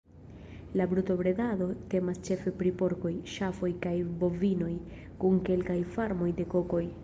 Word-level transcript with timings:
La 0.79 0.85
brutobredado 0.93 1.67
temas 1.91 2.21
ĉefe 2.29 2.55
pri 2.63 2.73
porkoj, 2.81 3.13
ŝafoj 3.35 3.71
kaj 3.87 3.95
bovinoj, 4.25 4.73
kun 5.23 5.41
kelkaj 5.51 5.81
farmoj 5.97 6.35
de 6.41 6.53
kokoj. 6.57 6.87